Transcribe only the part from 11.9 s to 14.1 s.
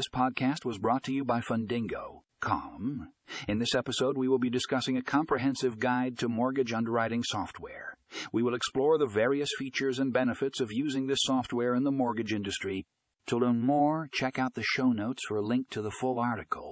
mortgage industry. To learn more,